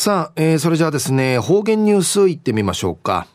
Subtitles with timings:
[0.00, 3.26] さあ、えー、それじゃあですね、方言ニュースいってみましょうか。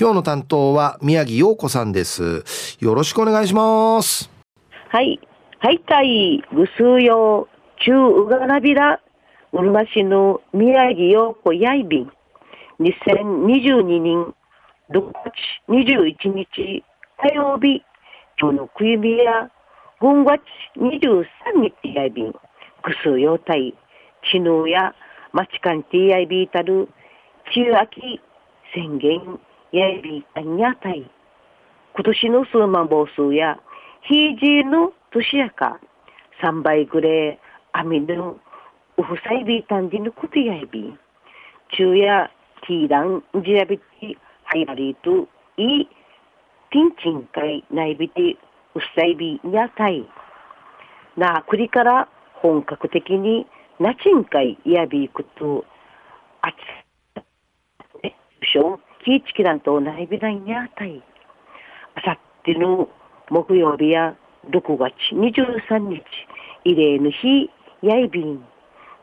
[0.00, 2.78] 今日の担当は宮城陽子さんです。
[2.80, 4.30] よろしくお願いします。
[4.88, 5.20] はい。
[5.58, 7.92] はい、たい、ぐすうよう、中
[8.22, 9.02] うがなびら、
[9.52, 12.12] うるま市の宮城陽子やいびん、
[12.80, 14.34] 2022年
[14.92, 15.34] 6月
[15.68, 16.82] 21日
[17.20, 17.82] 火曜日、
[18.40, 19.50] 今日のくゆみや、
[20.00, 20.40] 5月
[20.78, 21.26] 23
[21.84, 22.38] 日やいびん、ぐ
[23.04, 23.74] すうようたい、
[24.32, 24.94] ちぬうや、
[25.32, 26.88] マチカン TIB たる、
[27.54, 28.20] 中秋
[28.74, 29.40] 宣言
[29.72, 31.10] やいびたんやたい。
[31.94, 33.58] 今年の数万房数や、
[34.02, 35.80] ヒージーの年やか、
[36.42, 37.38] 三倍ぐれ、
[37.72, 40.92] アミヌ、ウフサイビータンディのことやいび。
[41.76, 42.30] 中や、
[42.66, 48.36] ティーラン、ジアビティ、ハイバリーと、イ、ティンチンカイ、ナイビティ、
[48.74, 50.06] ウサイビーやたい。
[51.16, 53.46] なあ、くりから本格的に
[53.80, 55.64] ナチンカイやびいくと、
[56.42, 57.22] あつ、
[58.02, 61.02] え、しょ、キーチキランとナイビランやたい。
[61.94, 62.88] あさっての
[63.30, 64.14] 木曜日や
[64.50, 66.02] 6月23日、
[66.64, 67.50] 慰霊の日、
[67.82, 68.44] やいびん、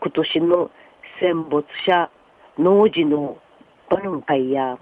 [0.01, 0.71] 今年の
[1.19, 2.09] 戦没者、
[2.57, 3.37] 農事の
[3.89, 4.77] バルン会や、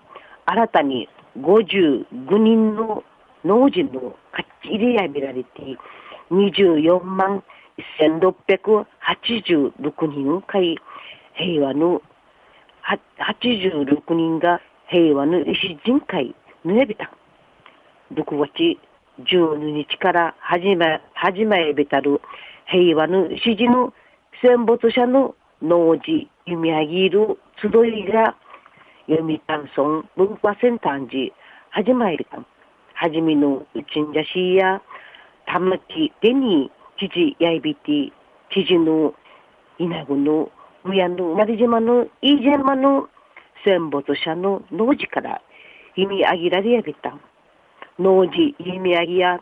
[0.45, 3.03] 新たに55人の
[3.45, 5.49] 農事の勝ち入れやめられて、
[6.31, 7.43] 24万
[7.99, 10.77] 1686人会
[11.35, 12.01] 平和の
[13.19, 17.11] 86人が平和の石人会のやびた。
[18.13, 18.77] 6月
[19.19, 22.21] 12日から始ま、始まえべたる
[22.65, 23.93] 平和の石人の
[24.41, 28.35] 戦没者の農事、弓上げる集いが
[29.07, 31.33] 読谷村文化センターに
[31.71, 32.45] 始まえるか。
[32.93, 34.81] はじめのうちんじゃしや、
[35.45, 38.11] たまきでに知事やいびて、
[38.53, 39.13] 知事の
[39.77, 40.49] 稲子の、
[40.85, 43.09] うやの、まり島の、いい島の
[43.63, 45.41] 戦没者の農事から
[45.95, 47.17] 意味あげられやびた。
[47.99, 49.39] 農事、意味あげや、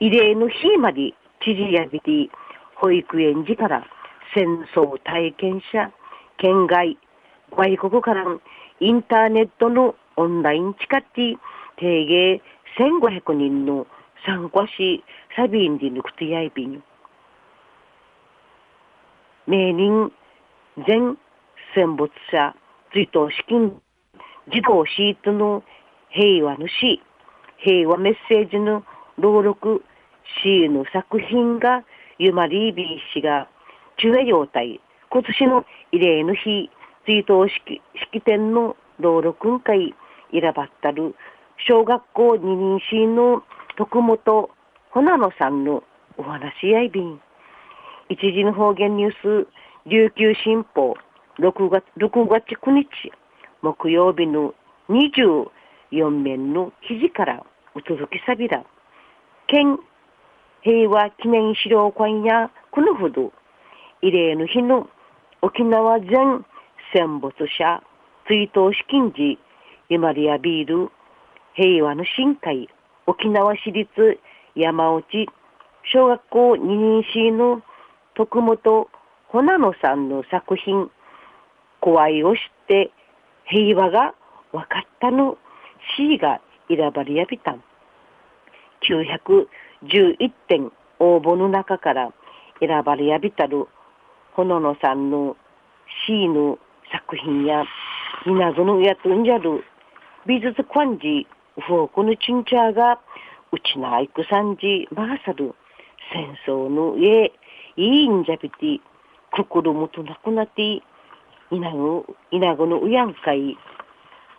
[0.00, 2.30] 慰霊の日まで知事やびて、
[2.76, 3.84] 保育園児から
[4.34, 5.90] 戦争体験者、
[6.38, 6.98] 県外、
[7.56, 8.24] 外国から
[8.80, 11.36] インターネットのオンライン使って、
[11.76, 12.42] 定芸
[12.78, 13.86] 1500人の
[14.26, 15.04] 参加し、
[15.36, 16.82] サビンディヌクティアイビン。
[19.48, 20.12] 名人
[20.86, 21.16] 全
[21.74, 22.54] 戦没者
[22.92, 23.80] 追悼資金
[24.52, 25.64] 児童シートの
[26.10, 27.00] 平和の詩
[27.56, 28.84] 平和メッセージの
[29.16, 29.82] 朗読
[30.42, 31.82] 詩の作品が
[32.18, 33.48] ユマリービー氏が
[33.96, 36.68] 中英状態今年の慰霊の日
[37.06, 37.80] 追悼式
[38.12, 39.94] 式典の朗読会
[40.30, 41.14] 選ばったる
[41.66, 43.42] 小学校二人詩の
[43.78, 44.50] 徳本
[44.90, 45.82] ほなのさんの
[46.18, 47.18] お話やいびん。
[48.10, 49.48] 一時の方言ニュース、
[49.86, 50.94] 琉球新報、
[51.38, 53.12] 6月 ,6 月9日、
[53.60, 54.54] 木曜日の
[54.88, 58.64] 24面の記事からお届けさびら、
[59.46, 59.78] 県
[60.62, 63.30] 平和記念資料館やこのほど、
[64.02, 64.88] 慰霊の日の
[65.42, 66.46] 沖縄全
[66.94, 67.82] 戦没者
[68.26, 69.38] 追悼資金時、
[69.90, 70.90] ユマリアビール、
[71.54, 72.70] 平和の深海、
[73.06, 73.90] 沖縄市立
[74.54, 75.28] 山内
[75.92, 77.62] 小学校二人市の
[78.18, 78.88] 徳本
[79.28, 80.90] ほなのさんの作品、
[81.80, 82.90] 怖いを知って
[83.44, 84.12] 平和が
[84.50, 85.38] 分かったの
[85.96, 87.62] C が選ばれやびたん。
[88.82, 92.12] 911点応募の中から
[92.58, 93.68] 選ばれやびたる
[94.32, 95.36] ほののさんの
[96.08, 96.58] C の
[96.90, 97.62] 作品や
[98.26, 99.62] 稲子のやつんじゃる
[100.26, 101.28] 美術館時
[101.68, 102.98] フォークのちんちゃが
[103.52, 105.54] うちなあくさんじまさる
[106.12, 107.30] 戦争の家
[107.78, 108.82] いいんじゃびて、
[109.30, 110.82] 心もとなくなって、い
[111.60, 113.56] なご、いなごのうやんかい、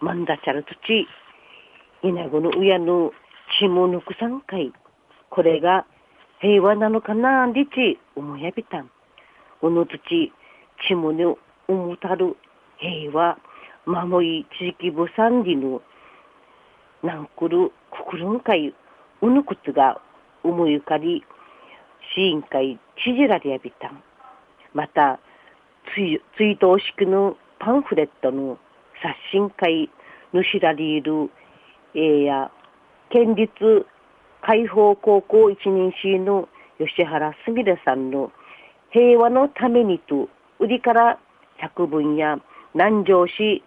[0.01, 1.07] まんだちゃるとち、
[2.03, 3.13] いなごのうやの
[3.57, 4.73] ちもぬくさんかい、
[5.29, 5.85] これが
[6.41, 8.91] 平和なのかなでち、思やびたん。
[9.61, 10.33] おのとち、
[10.85, 11.37] ちもぬ
[11.69, 12.35] 思たる
[12.77, 13.37] 平和、
[13.85, 15.81] 守り地域部産りの、
[17.03, 18.73] なんくる、くくるんかい、
[19.21, 20.01] うぬくつが
[20.43, 21.23] 思い浮かり、
[22.15, 24.03] 市委員会知事らでやびたん。
[24.73, 25.19] また、
[25.95, 28.57] 追悼式のパンフレットの
[29.01, 29.89] 刷新会
[30.33, 31.29] 主らりいる、
[31.95, 32.51] えー、や、
[33.09, 33.51] 県立
[34.41, 36.47] 解放高校一人市の
[36.77, 38.31] 吉原すみれさんの
[38.91, 40.29] 平和のためにと、
[40.59, 41.19] 売りから
[41.59, 42.37] 作文や
[42.73, 43.63] 南城市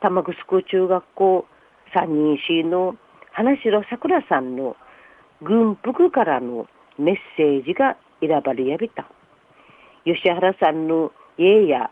[0.00, 1.46] 玉城中学校
[1.94, 2.96] 三人市の
[3.32, 4.76] 花城さくらさんの
[5.42, 6.66] 軍服からの
[6.98, 9.06] メッセージが選ばれやびた。
[10.04, 11.90] 吉原さんの家や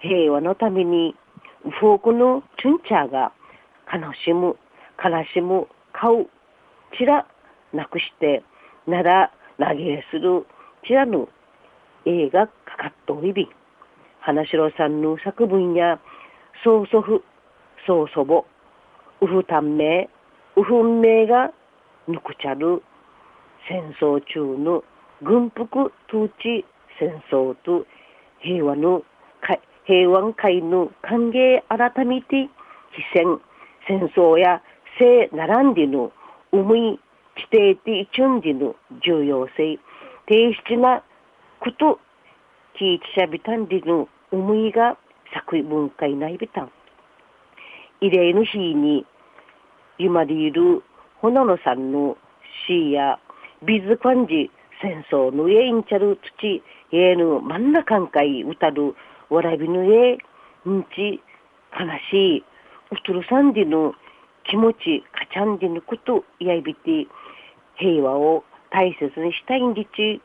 [0.00, 1.14] 平和のために、
[1.80, 3.32] フォークのチュンチャーが
[3.92, 4.56] 悲しむ、
[5.02, 6.24] 悲しむ、顔、
[6.96, 7.26] ちら
[7.72, 8.42] なくして、
[8.86, 10.46] なら投げする、
[10.86, 11.28] ちらぬ
[12.06, 13.48] 映画かかっといび。
[14.20, 15.98] 花城さんの作文や、
[16.64, 17.22] 曽祖父、
[17.86, 18.44] 曽祖母、
[19.22, 20.08] ウフ短命、
[20.56, 21.52] ウフン命が
[22.08, 22.82] ぬくちゃる
[23.68, 24.84] 戦争中の
[25.22, 26.64] 軍服統治
[26.98, 27.86] 戦争と
[28.40, 29.02] 平和の
[29.86, 32.48] 平和会の歓迎改めて
[32.92, 33.40] 非戦
[33.88, 34.62] 戦争や
[34.98, 36.12] 性並んでの
[36.52, 37.00] 思い
[37.36, 39.78] 地底的順次の重要性
[40.26, 41.02] 低質な
[41.60, 41.98] こと
[42.78, 44.96] キーチシャビタンディの思いが
[45.34, 46.72] 作文化内ビタン
[48.00, 49.04] 慰霊の日に
[49.98, 50.82] 今でいる
[51.20, 52.16] 炎野さんの
[52.66, 53.18] 詩や
[53.62, 54.50] ビズカンジ
[54.82, 56.62] 戦争のえんちゃる土
[56.92, 58.94] えぬ真ん中んかい歌る
[59.28, 60.14] わらびのえ
[60.68, 61.20] んち
[61.78, 62.44] 悲しい
[62.90, 63.94] ウトルサンディの
[64.48, 67.06] 気持ちかちゃんでぬことやいびて
[67.76, 70.20] 平和を大切にしたいんでち。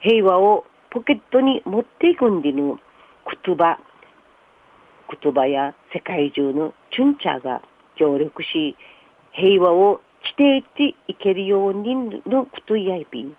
[0.00, 2.76] 平和をポケットに持っていくんでぬ
[3.44, 3.78] 言葉。
[5.22, 7.62] 言葉や世界中のチュンチャーが
[7.96, 8.76] 協力し
[9.32, 10.00] 平和を
[10.36, 11.94] 地底ていけるように
[12.26, 13.36] のこといやいびん。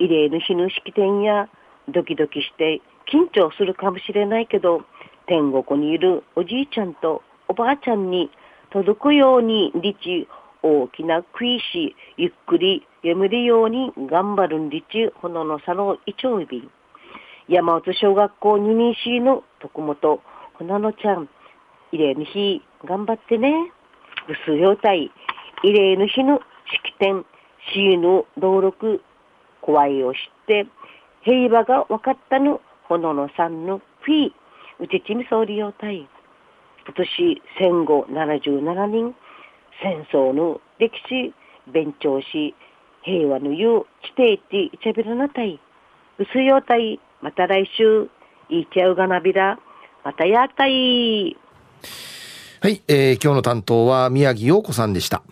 [0.00, 1.48] 慰霊の日の式典や
[1.88, 2.80] ドキドキして
[3.12, 4.82] 緊張するかもしれないけど、
[5.26, 8.30] 天国にいるおじいちゃんとおばあちゃんに
[8.70, 10.28] 届くように日
[10.62, 14.82] 大きな食いし、ゆっくり読めるように頑張るん日
[15.14, 16.70] ほののさのいちょいびん。
[17.48, 20.20] 山本小学校2年生の徳本
[20.54, 21.28] ほなのちゃん、
[21.92, 23.72] 慰霊の日頑張ってね。
[24.26, 25.12] ぐすよたい、
[25.64, 27.24] 慰霊の日の式典、
[27.72, 29.02] 死の登録、
[29.62, 30.66] 怖いを知って、
[31.22, 34.30] 平和が分かったの、ほののさんのフィー、
[34.78, 36.08] うちちみそうりよたい。
[36.86, 39.14] 今年戦後77人、
[39.82, 41.34] 戦争の歴史
[41.72, 42.54] 勉強し、
[43.02, 45.58] 平和の言う地底っていちゃびらなたい。
[46.18, 48.08] うすよたい、また来週、
[48.48, 49.58] いちゃうがなびら、
[50.04, 51.36] またやったい。
[52.60, 55.22] はい、えー、今日の担当は宮城陽子さんでした。